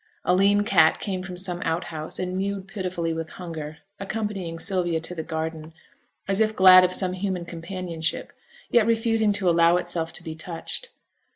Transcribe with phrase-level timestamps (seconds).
[0.25, 5.13] A lean cat came from some outhouse, and mewed pitifully with hunger; accompanying Sylvia to
[5.13, 5.75] the garden,
[6.27, 8.33] as if glad of some human companionship,
[8.71, 10.89] yet refusing to allow itself to be touched.